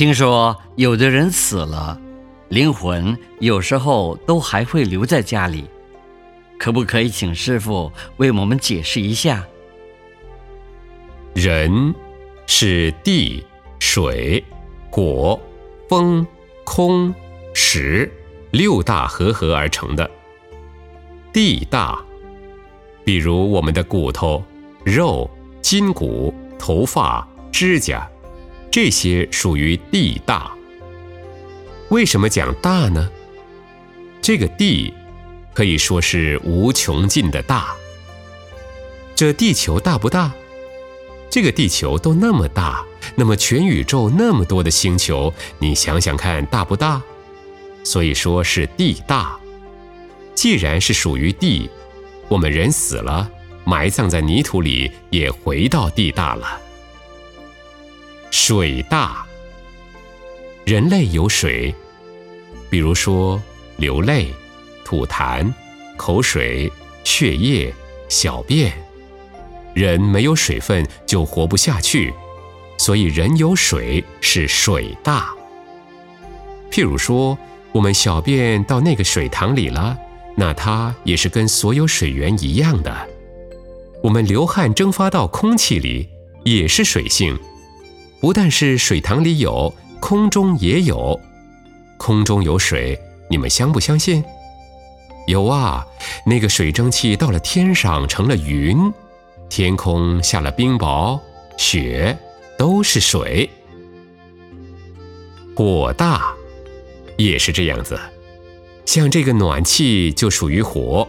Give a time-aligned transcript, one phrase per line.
[0.00, 2.00] 听说有的人死了，
[2.48, 5.66] 灵魂有时候都还会留在家里，
[6.58, 9.46] 可不可以请师傅为我们解释一下？
[11.34, 11.94] 人
[12.46, 13.44] 是地、
[13.78, 14.42] 水、
[14.90, 15.38] 火、
[15.86, 16.26] 风、
[16.64, 17.14] 空、
[17.52, 18.10] 石
[18.52, 20.10] 六大合合而成的。
[21.30, 22.02] 地大，
[23.04, 24.42] 比如我们的骨头、
[24.82, 25.30] 肉、
[25.60, 28.10] 筋骨、头发、指甲。
[28.70, 30.52] 这些属于地大。
[31.88, 33.10] 为什么讲大呢？
[34.22, 34.94] 这个地
[35.52, 37.74] 可以说是无穷尽的大。
[39.16, 40.32] 这地球大不大？
[41.28, 42.84] 这个地球都那么大，
[43.16, 47.02] 那么全宇宙那么多的星球，你想想看大不大？
[47.82, 49.36] 所以说是地大。
[50.34, 51.68] 既然是属于地，
[52.28, 53.28] 我们人死了，
[53.64, 56.60] 埋葬在泥土里，也回到地大了。
[58.30, 59.26] 水大，
[60.64, 61.74] 人类有水，
[62.70, 63.42] 比如说
[63.76, 64.32] 流泪、
[64.84, 65.52] 吐痰、
[65.96, 66.70] 口水、
[67.02, 67.74] 血液、
[68.08, 68.72] 小便。
[69.74, 72.12] 人没有水分就活不下去，
[72.78, 75.32] 所以人有水是水大。
[76.70, 77.36] 譬如说，
[77.72, 79.96] 我们小便到那个水塘里了，
[80.36, 83.08] 那它也是跟所有水源一样的。
[84.02, 86.08] 我们流汗蒸发到空气里，
[86.44, 87.38] 也是水性。
[88.20, 91.18] 不但是水塘里有，空中也有，
[91.96, 94.22] 空中有水，你们相不相信？
[95.26, 95.86] 有啊，
[96.26, 98.92] 那个水蒸气到了天上成了云，
[99.48, 101.18] 天空下了冰雹、
[101.56, 102.16] 雪，
[102.58, 103.48] 都是水。
[105.56, 106.34] 火大，
[107.16, 107.98] 也是这样子，
[108.84, 111.06] 像这个暖气就属于火，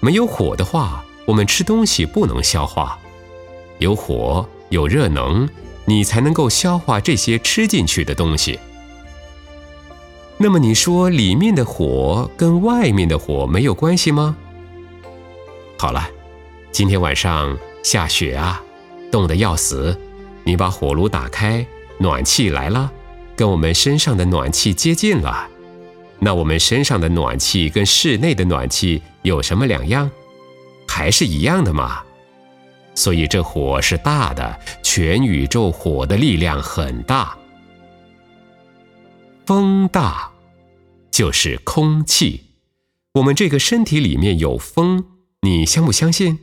[0.00, 2.98] 没有火的话，我们吃东西不能消化，
[3.78, 5.48] 有火有热能。
[5.84, 8.58] 你才能够消化这些吃进去的东西。
[10.36, 14.36] 那么你说里面的火跟外面的火没有关系吗？
[15.78, 16.08] 好了，
[16.72, 18.62] 今天晚上下雪啊，
[19.12, 19.96] 冻得要死，
[20.42, 21.64] 你把火炉打开，
[21.98, 22.90] 暖气来了，
[23.36, 25.48] 跟我们身上的暖气接近了。
[26.18, 30.10] 那我们身上的暖气跟室内的暖气有什么两样？
[30.88, 32.02] 还是一样的嘛。
[32.94, 37.36] 所以这火是大的，全宇宙火的力量很大。
[39.46, 40.30] 风大，
[41.10, 42.42] 就是空气。
[43.14, 45.04] 我们这个身体里面有风，
[45.42, 46.38] 你相不相信？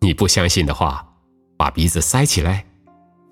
[0.00, 1.14] 你不相信的话，
[1.56, 2.66] 把鼻子塞起来，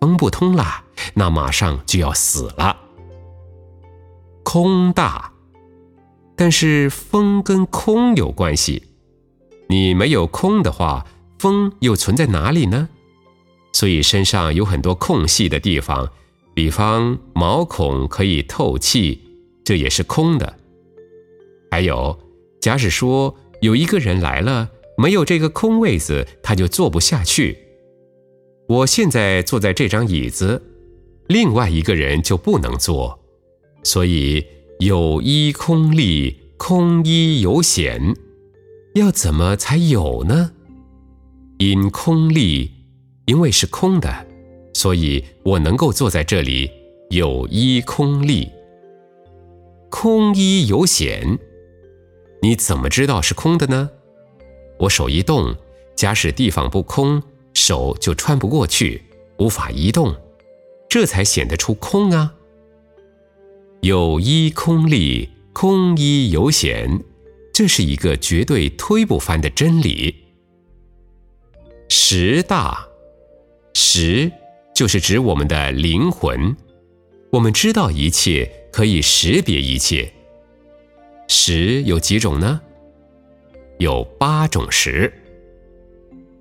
[0.00, 2.76] 风不通了，那马上就要死了。
[4.42, 5.32] 空大，
[6.34, 8.82] 但是风跟空有关系，
[9.68, 11.04] 你没有空的话。
[11.38, 12.88] 风又存在哪里呢？
[13.72, 16.10] 所以身上有很多空隙的地方，
[16.54, 19.20] 比方毛孔可以透气，
[19.64, 20.56] 这也是空的。
[21.70, 22.18] 还有，
[22.60, 27.58] 假使说有一个人来了，没有这个空位子，他就坐不下去。
[28.68, 30.62] 我现在坐在这张椅子，
[31.28, 33.18] 另外一个人就不能坐，
[33.84, 34.44] 所以
[34.80, 38.16] 有一空立，空一有显，
[38.94, 40.52] 要怎么才有呢？
[41.58, 42.70] 因空立，
[43.26, 44.26] 因为是空的，
[44.74, 46.70] 所以我能够坐在这里，
[47.10, 48.48] 有一空立。
[49.90, 51.36] 空一有显，
[52.40, 53.90] 你怎么知道是空的呢？
[54.78, 55.52] 我手一动，
[55.96, 57.20] 假使地方不空，
[57.54, 59.02] 手就穿不过去，
[59.40, 60.14] 无法移动，
[60.88, 62.34] 这才显得出空啊。
[63.80, 67.02] 有一空立，空一有显，
[67.52, 70.14] 这是一个绝对推不翻的真理。
[71.88, 72.86] 识大，
[73.72, 74.30] 识
[74.74, 76.54] 就是指我们的灵魂。
[77.32, 80.12] 我们知道一切，可以识别一切。
[81.28, 82.60] 识有几种呢？
[83.78, 85.12] 有八种识。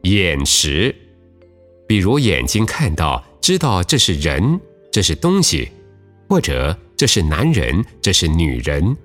[0.01, 0.93] 眼识，
[1.87, 4.59] 比如眼睛看到，知道这是人，
[4.91, 5.69] 这是东西，
[6.27, 8.95] 或者这是男人，这是女人。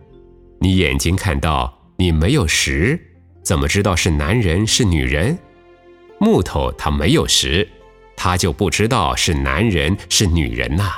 [0.61, 3.00] 你眼睛看到，你没有识，
[3.45, 5.38] 怎么知道是男人是女人？
[6.23, 7.69] 木头它没有石，
[8.15, 10.93] 它就不知道是男人是女人呐。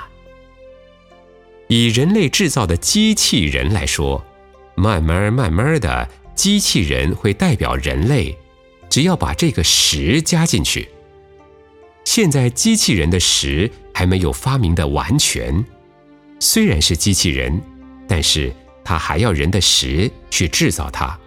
[1.66, 4.22] 以人类制造的机器人来说，
[4.74, 8.36] 慢慢慢慢的，机器人会代表人类，
[8.90, 10.90] 只要把这个石加进去。
[12.04, 15.64] 现在机器人的石还没有发明的完全，
[16.38, 17.58] 虽然是机器人，
[18.06, 18.52] 但是
[18.84, 21.18] 它还要人的石去制造它。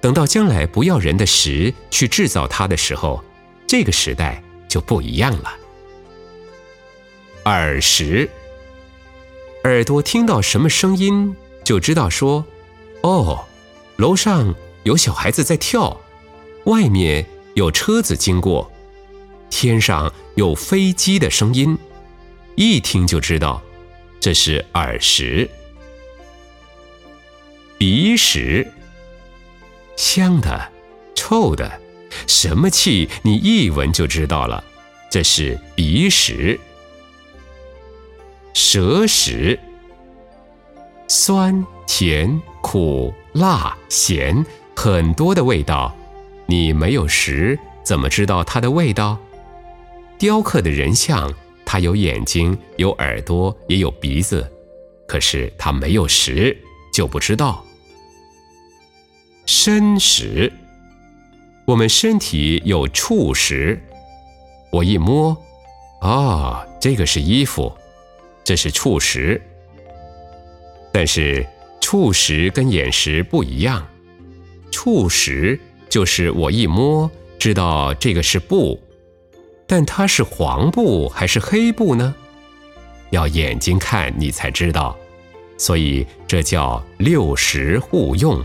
[0.00, 3.22] 等到将来不要人的石去制造它的时候，
[3.66, 5.52] 这个时代就不一样了。
[7.44, 8.28] 耳石。
[9.64, 11.34] 耳朵听到什么声音，
[11.64, 12.44] 就知道说
[13.02, 13.44] ：“哦，
[13.96, 14.54] 楼上
[14.84, 16.00] 有小孩子在跳，
[16.64, 18.70] 外面有车子经过，
[19.50, 21.76] 天上有飞机的声音。”
[22.54, 23.62] 一听就知道，
[24.20, 25.48] 这是耳石。
[27.76, 28.66] 鼻石，
[29.98, 30.70] 香的、
[31.16, 31.68] 臭的，
[32.28, 34.62] 什么气你一闻就知道了，
[35.10, 36.58] 这是鼻识。
[38.54, 39.58] 舌识，
[41.08, 44.46] 酸、甜、苦、辣、咸，
[44.76, 45.92] 很多的味道，
[46.46, 49.18] 你没有食，怎么知道它的味道？
[50.16, 51.28] 雕刻的人像。
[51.70, 54.50] 他有眼睛，有耳朵，也有鼻子，
[55.06, 56.56] 可是他没有食，
[56.94, 57.62] 就不知道。
[59.50, 60.52] 身识，
[61.64, 63.80] 我们身体有触识，
[64.70, 65.34] 我一摸，
[66.02, 67.72] 哦，这个是衣服，
[68.44, 69.40] 这是触识。
[70.92, 71.46] 但是
[71.80, 73.88] 触识跟眼识不一样，
[74.70, 75.58] 触识
[75.88, 78.78] 就是我一摸知道这个是布。
[79.66, 82.14] 但它是黄布还是黑布呢？
[83.08, 84.94] 要眼睛看你才知道，
[85.56, 88.44] 所以这叫六识互用。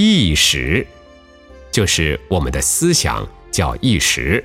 [0.00, 0.86] 意识
[1.72, 4.44] 就是我们的思想叫意识。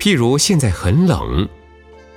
[0.00, 1.48] 譬如现在很冷，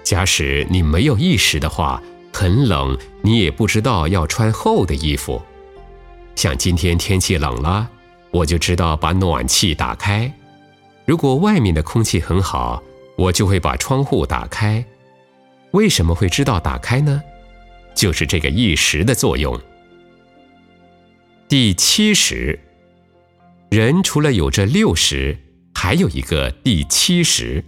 [0.03, 2.01] 假使你没有意识的话，
[2.33, 5.39] 很冷，你也不知道要穿厚的衣服。
[6.35, 7.87] 像今天天气冷了，
[8.31, 10.33] 我就知道把暖气打开。
[11.05, 12.81] 如果外面的空气很好，
[13.17, 14.83] 我就会把窗户打开。
[15.73, 17.21] 为什么会知道打开呢？
[17.93, 19.61] 就是这个意识的作用。
[21.57, 22.59] 第七识，
[23.71, 25.37] 人除了有这六识，
[25.73, 27.63] 还有一个第七识。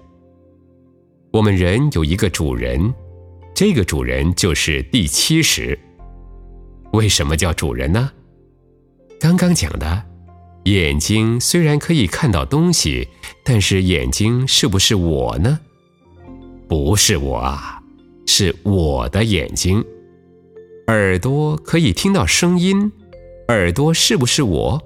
[1.32, 2.94] 我们人有一个主人，
[3.56, 5.80] 这个主人就是第七识。
[6.92, 8.12] 为什么叫主人呢？
[9.22, 10.04] 刚刚讲的。
[10.66, 13.08] 眼睛虽然可以看到东西，
[13.46, 15.62] 但是眼睛是不是我呢？
[16.68, 17.82] 不是我啊，
[18.26, 19.82] 是我的眼睛。
[20.88, 22.92] 耳朵可以听到声音，
[23.48, 24.82] 耳朵是不是我？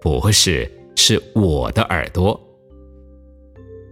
[0.00, 2.40] 不是，是我的耳朵。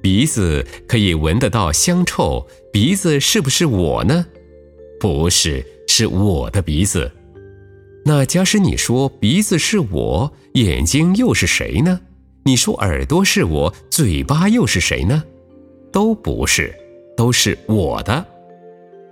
[0.01, 4.25] 鼻子可以闻得到香臭，鼻子是不是我呢？
[5.01, 7.11] 不是，是我的鼻子。
[8.05, 12.01] 那假使你说鼻子是我，眼睛又是谁呢？
[12.45, 15.25] 你说耳朵是我，嘴巴又是谁呢？
[15.93, 16.73] 都不是，
[17.17, 18.25] 都是我的。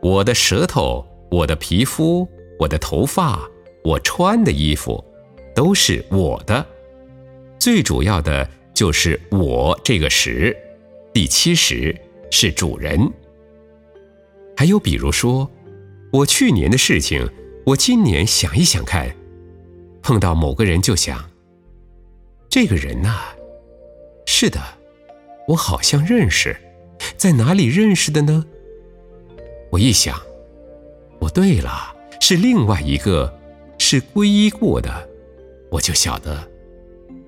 [0.00, 2.26] 我的舌头，我的皮肤，
[2.60, 3.42] 我的头发，
[3.86, 5.02] 我穿的衣服，
[5.54, 6.66] 都是我的。
[7.56, 10.56] 最主要的就是我这个识，
[11.14, 11.94] 第七识
[12.28, 13.08] 是主人。
[14.56, 15.48] 还有比如说，
[16.12, 17.28] 我去年的事情。
[17.64, 19.12] 我今年想一想看，
[20.00, 21.30] 碰到某个人就想，
[22.48, 23.18] 这个人呐，
[24.24, 24.60] 是的，
[25.48, 26.56] 我好像认识，
[27.16, 28.44] 在哪里认识的呢？
[29.72, 30.16] 我一想，
[31.18, 33.35] 不对了，是另外一个，
[33.88, 35.08] 是皈依过的，
[35.70, 36.36] 我就晓得，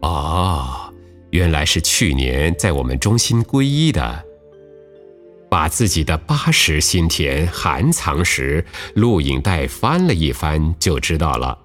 [0.00, 0.93] 哦，
[1.31, 4.25] 原来是去年在我们中心皈依的。
[5.49, 11.56] 把自己的八十心田含藏时录影带翻了一翻，就知道了。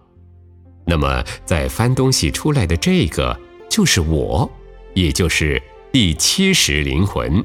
[0.85, 3.35] 那么，在翻东西出来的这个
[3.67, 4.47] 就是我，
[4.93, 5.59] 也就是
[5.91, 7.43] 第七十灵魂。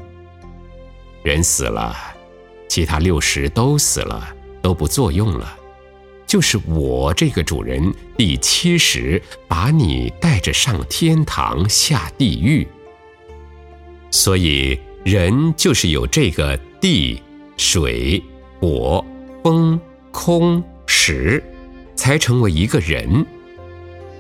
[1.23, 1.97] 人死了，
[2.69, 5.58] 其他六十都死了，都不作用了，
[6.29, 12.65] 就是我这个主人第七十，把你带着上天堂下地狱。
[14.13, 14.79] 所以。
[15.05, 17.23] 人就是有这个地、
[17.57, 18.23] 水、
[18.61, 19.03] 火、
[19.43, 19.81] 风、
[20.11, 21.43] 空、识，
[21.97, 23.25] 才成为一个人。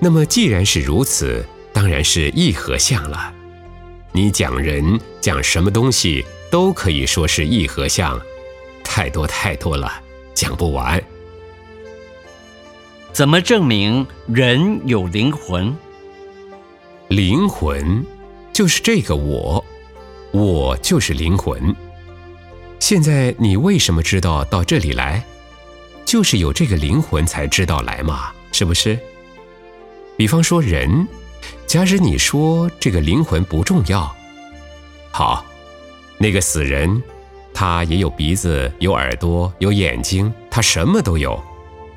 [0.00, 3.34] 那么既然是如此，当然是一合相了。
[4.12, 8.18] 你讲人讲什么东西都可以说是一合相，
[8.82, 9.92] 太多太多了，
[10.32, 11.02] 讲不完。
[13.18, 15.76] 怎么证明人有灵魂？
[17.08, 18.06] 灵魂
[18.52, 19.64] 就是这个我。
[20.30, 21.74] 我就是灵魂。
[22.78, 25.20] 现在你为什么知道到这里来？
[26.04, 28.96] 就是有这个灵魂才知道来嘛，是不是？
[30.16, 31.04] 比方说人，
[31.66, 34.14] 假使你说这个灵魂不重要，
[35.10, 35.44] 好，
[36.18, 37.02] 那个死人，
[37.52, 41.42] 他也有鼻子、有耳朵、有眼睛，他什么都有。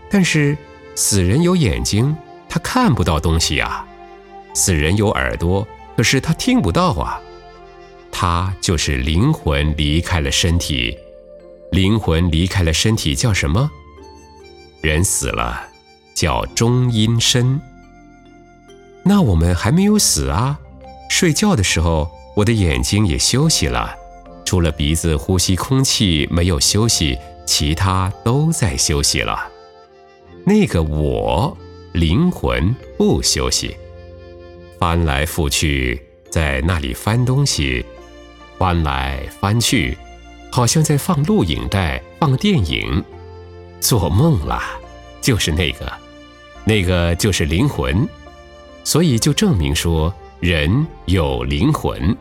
[0.10, 0.58] 但是
[1.04, 2.16] 死人有眼睛，
[2.48, 3.84] 他看不到东西呀；
[4.54, 5.68] 死人有耳朵，
[5.98, 7.20] 可是他听不到啊。
[8.12, 10.96] 他就是灵魂离开了身体。
[11.72, 13.72] 灵魂离开了身体叫什么？
[14.82, 15.64] 人死了，
[16.14, 17.60] 叫中阴身。
[19.04, 20.60] 那我们还没有死啊！
[21.10, 23.96] 睡觉的时候，我的眼睛也休息了，
[24.46, 27.18] 除了鼻子呼吸空气没有休息，
[27.48, 29.51] 其他都在休息了。
[30.44, 31.56] 那个我
[31.94, 33.76] 灵魂不休息，
[34.80, 37.86] 翻来覆去在那里翻东西，
[38.58, 39.98] 翻来翻去。
[40.54, 43.02] 好像在放录影带、放电影，
[43.80, 44.62] 做梦了，
[45.22, 45.90] 就是那个，
[46.66, 48.06] 那个就是灵魂，
[48.84, 52.14] 所以就证明说人有灵魂。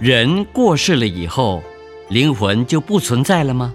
[0.00, 1.62] 人过世了以后，
[2.08, 3.72] 灵魂就不存在了吗？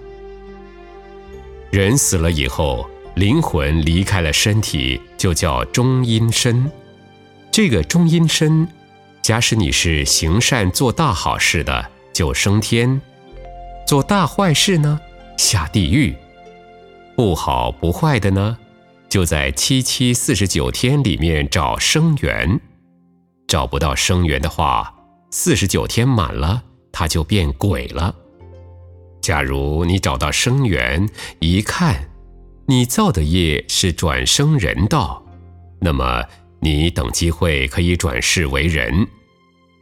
[1.74, 6.70] 人死了以后，灵魂离开了身体，就叫中阴身。
[7.50, 8.68] 这个中阴身，
[9.20, 11.90] 假使你是行善做大好事的。
[12.12, 13.02] 就升天，
[13.88, 15.00] 做大坏事呢，
[15.36, 16.14] 下地狱；
[17.16, 18.56] 不好不坏的呢，
[19.08, 22.60] 就在七七四十九天里面找生源。
[23.48, 24.94] 找不到生源的话，
[25.32, 26.62] 四十九天满了，
[26.92, 28.14] 他就变鬼了。
[29.24, 32.10] 假如你找到生源，一看，
[32.66, 35.24] 你造的业是转生人道，
[35.80, 36.22] 那么
[36.60, 39.06] 你等机会可以转世为人。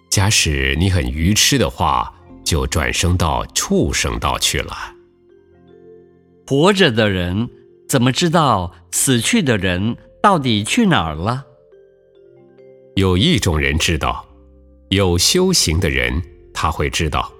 [0.08, 4.76] 假使你很愚痴的话，就转生到畜生道去了。
[6.46, 7.50] 活着的人
[7.88, 11.44] 怎么知道死去的人到底去哪儿了？
[12.94, 14.25] 有一种人知道，
[14.90, 16.22] 有修行的人
[16.54, 17.32] 他会知道。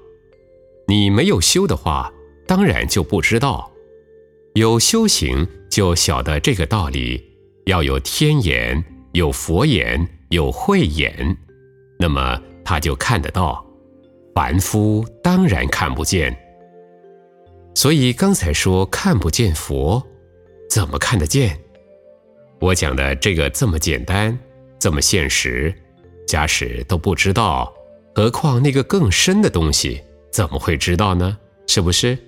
[0.92, 2.12] 你没有修的话，
[2.46, 3.72] 当然就不知道。
[4.52, 7.18] 有修行就晓得这个道理，
[7.64, 11.34] 要有天眼、有佛眼、有慧眼，
[11.99, 13.64] 那么他就看得到。
[14.34, 16.37] 凡夫当然看不见，
[17.75, 20.06] 所以刚才说看不见佛，
[20.68, 21.58] 怎么看得见？
[22.61, 24.38] 我讲的这个这么简单，
[24.78, 25.75] 这么现实，
[26.26, 27.72] 假使都不知道，
[28.14, 31.36] 何况那个更深的东西，怎么会知道呢？
[31.66, 32.18] 是不是？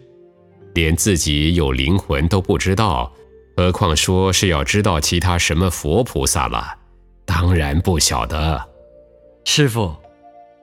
[0.74, 3.12] 连自己有灵魂都不知道，
[3.56, 6.78] 何况说是要知道其他什么佛菩萨了？
[7.24, 8.62] 当然不晓得。
[9.44, 9.94] 师傅，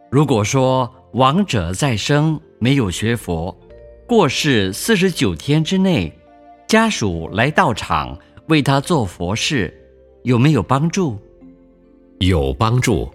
[0.09, 0.89] 如果说。
[1.15, 3.53] 亡者在生，没有学佛，
[4.07, 6.09] 过世四十九天之内，
[6.69, 8.17] 家属来道场
[8.47, 9.77] 为他做佛事，
[10.23, 11.19] 有没有帮助？
[12.19, 13.11] 有帮助，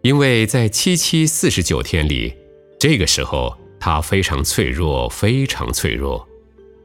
[0.00, 2.34] 因为在七七四十九天里，
[2.78, 6.26] 这个时候他非常脆弱，非常脆弱。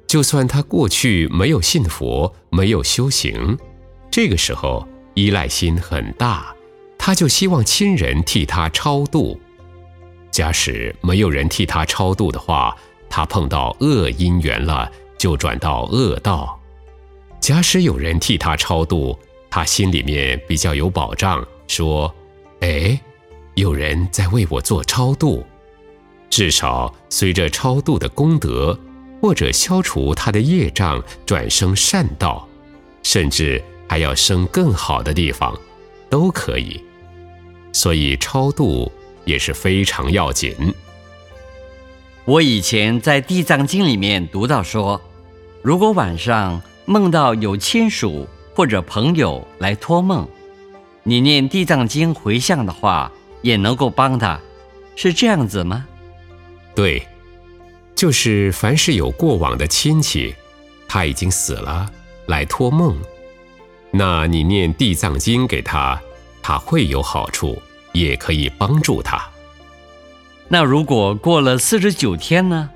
[0.07, 3.57] 就算他过去没有信佛，没有修行，
[4.11, 6.55] 这个时候依赖心很大，
[6.97, 9.39] 他就希望亲人替他超度。
[10.31, 12.75] 假使没有人替他超度的话，
[13.09, 16.59] 他碰到恶因缘了，就转到恶道；
[17.39, 19.17] 假使有人替他超度，
[19.49, 22.13] 他心里面比较有保障，说
[22.61, 22.99] ：“哎，
[23.53, 25.45] 有人在为我做超度，
[26.35, 28.75] 至少随着超度的功德，
[29.21, 32.47] 或者消除他的业障，转生善道，
[33.03, 35.55] 甚至还要生更好的地方，
[36.09, 36.83] 都可以。
[37.71, 38.91] 所以超度。”
[39.25, 40.53] 也是非常要紧。
[42.25, 44.99] 我以前在《地藏经》里面读到说，
[45.61, 50.27] 如果晚上梦到有亲属或者朋友来托梦，
[51.03, 53.09] 你念《地藏经》回向的话，
[53.41, 54.37] 也能够帮他，
[54.97, 55.85] 是这样子吗？
[56.75, 57.05] 对，
[57.95, 60.33] 就是凡是有过往的亲戚，
[60.87, 61.91] 他已经死了，
[62.27, 62.97] 来托梦，
[63.91, 66.01] 那你念《地藏经》给他，
[66.41, 67.61] 他会有好处。
[67.93, 69.23] 也可以帮助他。
[70.47, 72.67] 那如果过了四十九天呢？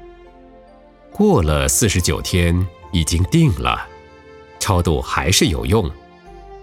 [1.11, 3.87] 过了四十九天已经定了，
[4.59, 5.89] 超度还是有用。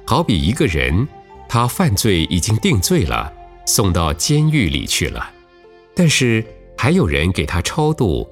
[0.07, 1.09] 好比一个人，
[1.49, 3.33] 他犯罪已经定罪了，
[3.67, 5.29] 送到监狱里去了，
[5.93, 6.47] 但是
[6.85, 8.29] 还有人给他超度，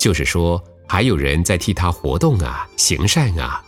[0.00, 3.62] 就是说还有人在替他活动啊，行善啊。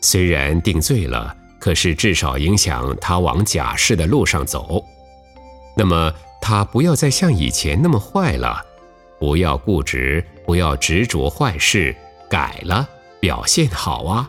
[0.00, 4.84] 虽然定罪了，可是至少影响他往假释的路上走。
[5.76, 6.12] 那么
[6.42, 8.60] 他不要再像以前那么坏了，
[9.20, 11.94] 不要固执，不要执着坏事，
[12.28, 12.88] 改了，
[13.20, 14.28] 表现好啊！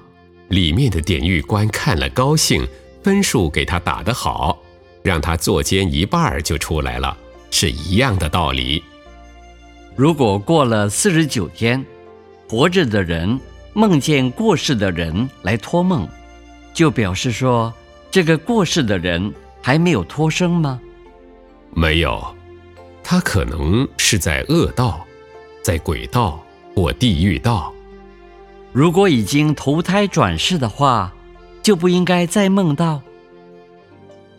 [0.50, 2.64] 里面的典狱官看了高兴，
[3.02, 4.60] 分数给他打得好，
[5.02, 7.18] 让他坐监一半就出来了，
[7.50, 8.84] 是一样的道理。
[9.96, 11.86] 如果过了四十九天，
[12.50, 13.40] 活着的人
[13.74, 16.08] 梦见过世的人来托梦，
[16.74, 17.74] 就表示说
[18.10, 20.80] 这个过世的人还没有脱生吗？
[21.74, 22.36] 没有，
[23.04, 25.06] 他可能是在恶道，
[25.62, 26.42] 在鬼道
[26.76, 27.74] 或地狱道。
[28.74, 31.14] 如果已经投胎转世的话，
[31.62, 33.02] 就不应该再梦到。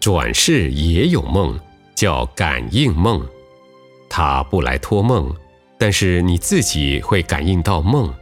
[0.01, 1.59] 转世也有梦，
[1.95, 3.25] 叫感应梦，
[4.11, 5.35] 他不来托梦，
[5.83, 8.15] 但是你自己会感应到梦。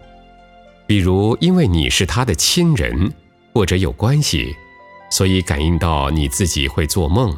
[0.86, 3.12] 比如，因为你是他的亲人
[3.52, 4.56] 或者有关系，
[5.10, 7.36] 所以感应到你自己会做梦。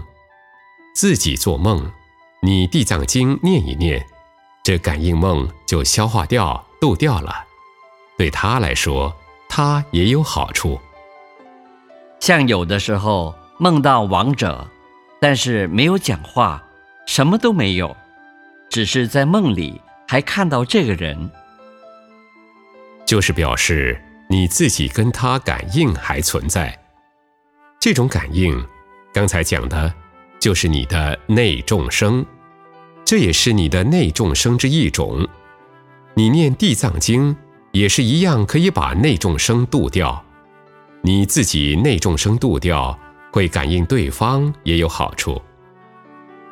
[0.95, 1.91] 自己做梦，
[2.41, 4.07] 你地藏经念一念，
[4.63, 7.45] 这感应梦就消化掉、度掉了。
[8.17, 9.13] 对他来说，
[9.49, 10.79] 他也有好处。
[12.21, 14.69] 像有的时候梦到亡者，
[15.21, 16.63] 但是没有讲话，
[17.09, 17.97] 什么都没有，
[18.71, 19.81] 只是在梦里
[20.13, 21.31] 还看到这个人，
[23.07, 26.79] 就是表示你自己跟他感应还存在。
[27.81, 28.63] 这种感应，
[29.15, 29.91] 刚才讲的。
[30.39, 32.27] 就是你的内众生，
[33.07, 35.27] 这也是你的内众生之一种。
[36.13, 37.35] 你念地藏经
[37.71, 40.23] 也是一样，可以把内众生渡掉。
[41.01, 42.99] 你自己内众生渡掉，
[43.31, 45.41] 会感应对方也有好处。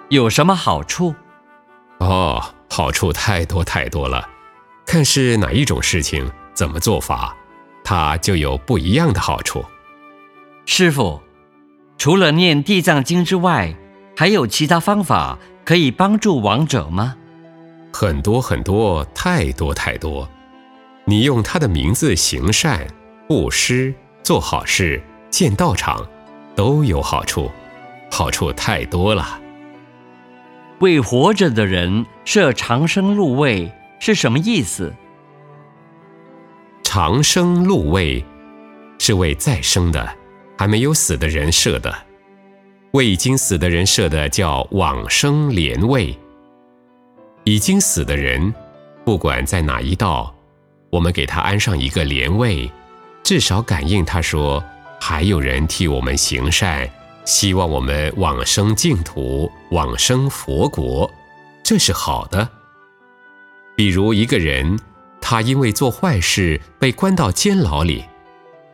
[0.09, 1.15] 有什么好处？
[2.81, 4.27] 哦，好处太多太多了，
[4.87, 7.37] 看是哪一种事情，怎么做法，
[7.85, 9.63] 它就有不一样的好处。
[10.65, 11.21] 师傅。
[11.99, 13.77] 除了念地藏经之外，
[14.17, 17.15] 还有其他方法可以帮助亡者吗？
[17.93, 20.27] 很多很多，太多太多。
[21.05, 22.87] 你用他的名字行善、
[23.29, 26.09] 布施、做好事、建道场，
[26.57, 27.51] 都有好处，
[28.11, 29.40] 好处太多了。
[30.81, 34.93] 为活着的人设长生路位是什么意思？
[36.83, 38.25] 长生路位
[38.99, 40.17] 是为再生的。
[40.59, 41.91] 还没有死的人设的，
[42.91, 46.15] 为已经死的人设的叫往生莲位。
[47.45, 48.53] 已经死的人，
[49.03, 50.35] 不管在哪一道，
[50.91, 52.71] 我们给他安上一个莲位，
[53.23, 54.63] 至少感应他说
[55.01, 56.87] 还有人替我们行善，
[57.31, 61.09] 希望我们往生净土，往生佛国，
[61.63, 62.49] 这是好的。
[63.77, 64.77] 比如一个人，
[65.21, 68.05] 他因为做坏事被关到监牢里，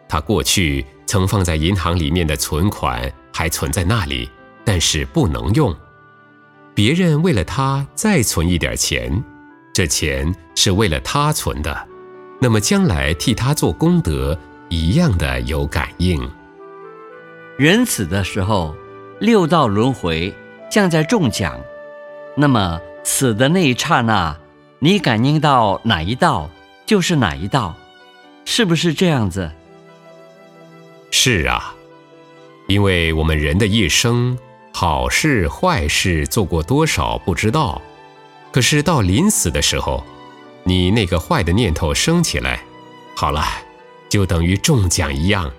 [0.09, 0.85] 他过去。
[1.09, 4.29] 曾放在银行里面的存款还存在那里，
[4.65, 5.73] 但是不能用。
[6.75, 9.23] 别人为了他再存一点钱，
[9.73, 11.87] 这钱是为了他存的，
[12.41, 14.37] 那么将来替他做功德
[14.69, 16.29] 一样的有感应。
[17.57, 18.77] 人死的时候，
[19.19, 20.35] 六道轮回
[20.71, 21.59] 像在中奖，
[22.37, 24.37] 那么死的那一刹那，
[24.79, 26.51] 你感应到哪一道
[26.85, 27.75] 就是哪一道，
[28.45, 29.51] 是不是这样子？
[31.11, 31.75] 是啊，
[32.69, 34.37] 因为我们人的一生，
[34.71, 37.81] 好事坏事做过多少不知道，
[38.53, 40.05] 可是到临死的时候，
[40.63, 42.63] 你那个坏的念头升起来，
[43.17, 43.43] 好了，
[44.11, 45.51] 就等于中奖一样，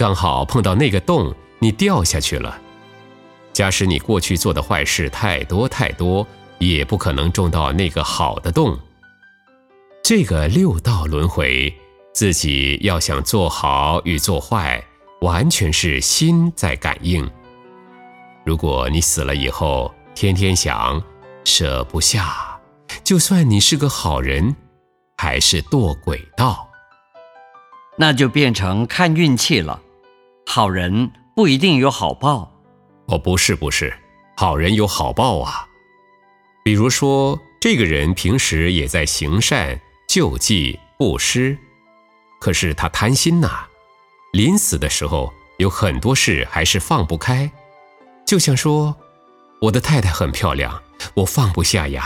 [0.00, 2.58] 刚好碰到那个洞，你掉下去了。
[3.52, 6.26] 假使你过去做的坏事太多太多，
[6.58, 8.80] 也不可能中到那个好的洞。
[10.02, 11.70] 这个六道轮回。
[12.14, 14.82] 自己要想做好与做坏，
[15.20, 17.30] 完全是心在感应。
[18.44, 21.00] 如果你死了以后，天天想
[21.44, 22.58] 舍不下，
[23.04, 24.56] 就算你是个好人，
[25.18, 26.68] 还是堕鬼道，
[27.98, 29.80] 那就变成看运气了。
[30.52, 32.50] 好人不一定有好报。
[33.06, 33.96] 哦，不是不是，
[34.36, 35.64] 好人有好报啊。
[36.64, 41.56] 比如说，这个人平时也在行善、救济、布施。
[42.40, 43.60] 可是他贪心呐，
[44.32, 47.48] 临死的时候有很多事还是放不开，
[48.26, 48.96] 就像说，
[49.60, 50.82] 我的太太很漂亮，
[51.14, 52.02] 我放不下呀；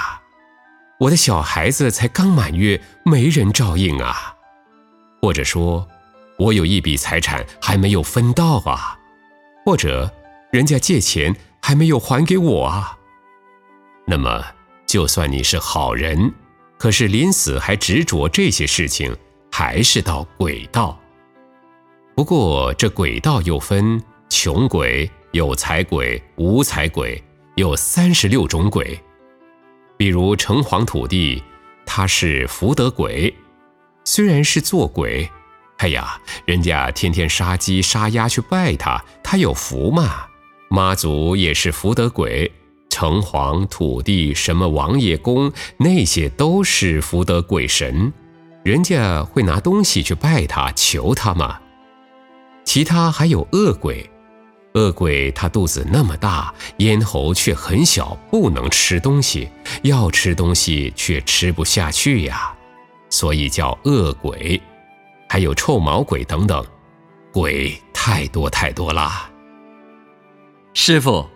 [1.01, 4.37] 我的小孩子才刚满月，没人照应啊；
[5.23, 5.89] 或者说，
[6.39, 8.99] 我有一笔财产还没有分到啊；
[9.65, 10.13] 或者，
[10.53, 12.99] 人家借钱还没有还给我啊。
[14.07, 14.45] 那么，
[14.87, 16.33] 就算你是好人，
[16.79, 19.17] 可是临死还执着这些事情。
[19.57, 20.99] 还是到鬼道，
[22.17, 27.23] 不过这鬼道又分穷鬼、有财鬼、无财鬼，
[27.55, 28.99] 有三十六种鬼。
[29.97, 31.41] 比如城隍土地，
[31.87, 33.33] 他是福德鬼，
[34.05, 35.31] 虽然是做鬼，
[35.79, 40.27] 哎呀，人家天天杀鸡杀鸭去拜他，他有福嘛。
[40.71, 42.51] 妈祖也是福德鬼，
[42.89, 48.13] 城隍土地什么王爷公，那些都是福德鬼神。
[48.63, 51.61] 人家会拿东西去拜他、求他吗？
[52.65, 54.09] 其他还有恶鬼，
[54.73, 59.51] 恶鬼他肚子那么大，咽喉却很小，不能吃东西，
[59.83, 62.55] 要吃东西却吃不下去呀，
[63.11, 64.61] 所以叫恶鬼。
[65.35, 66.65] 还有臭毛鬼等等，
[67.33, 69.29] 鬼太多太多啦。
[70.75, 71.29] 师傅，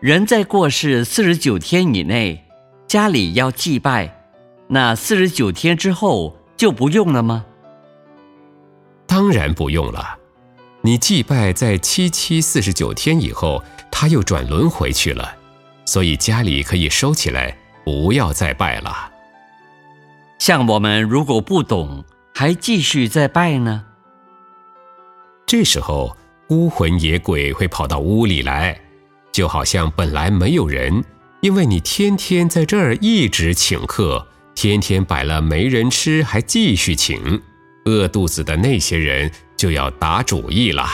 [0.00, 2.42] 人在过世四十九天以内，
[2.88, 4.22] 家里要祭拜，
[4.68, 7.44] 那四十九天之后就不用了吗？
[9.06, 10.16] 当然不用了。
[10.80, 15.36] 你祭拜在七七四十九天以后，他又转轮回去了，
[15.84, 19.12] 所以家里可以收起来，不要再拜了。
[20.38, 22.02] 像我们如果不懂，
[22.38, 23.82] 还继续在拜呢？
[25.46, 26.14] 这时候
[26.46, 28.78] 孤魂野鬼会跑到屋里来，
[29.32, 31.02] 就好像本来没有人，
[31.40, 37.40] 因为你天天在这儿一直请客，天天摆了没人吃，还继续请，
[37.86, 39.32] 饿肚子的那些人。
[39.56, 40.86] 就要打主意了。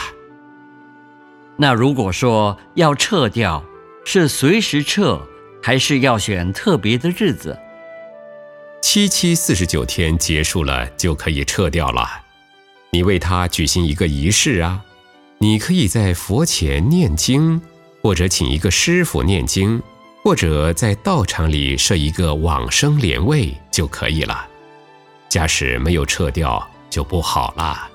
[1.57, 3.61] 那如果说要撤掉，
[4.05, 5.19] 是随时撤，
[5.61, 7.59] 还是要选特别的日子？
[8.93, 12.07] 七七四十九天结束了就可以撤掉了。
[12.91, 14.85] 你为他举行一个仪式啊，
[15.39, 17.59] 你可以在佛前念经，
[18.03, 19.81] 或者请一个师傅念经，
[20.23, 24.47] 或者在道场里设一个往生莲位就可以了。
[25.27, 27.89] 假使没有撤掉，就不好了。